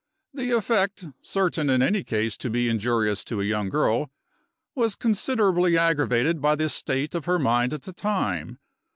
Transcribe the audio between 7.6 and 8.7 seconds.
at the time.